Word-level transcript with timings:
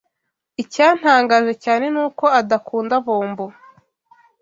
Icyantangaje 0.61 1.53
cyane 1.63 1.85
nuko 1.93 2.25
adakunda 2.39 2.95
bombo. 3.05 3.45